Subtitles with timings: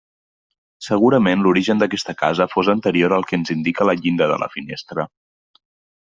[0.85, 5.05] Segurament l'origen d'aquesta casa fos anterior al que ens indica la llinda de la finestra.